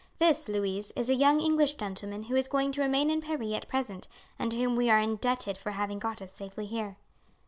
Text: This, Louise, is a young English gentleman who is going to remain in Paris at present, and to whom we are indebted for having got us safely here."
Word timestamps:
This, 0.17 0.49
Louise, 0.49 0.89
is 0.95 1.11
a 1.11 1.13
young 1.13 1.39
English 1.39 1.73
gentleman 1.75 2.23
who 2.23 2.35
is 2.35 2.47
going 2.47 2.71
to 2.71 2.81
remain 2.81 3.11
in 3.11 3.21
Paris 3.21 3.53
at 3.53 3.67
present, 3.67 4.07
and 4.39 4.49
to 4.49 4.57
whom 4.57 4.75
we 4.75 4.89
are 4.89 4.97
indebted 4.99 5.59
for 5.59 5.73
having 5.73 5.99
got 5.99 6.23
us 6.23 6.31
safely 6.33 6.65
here." 6.65 6.97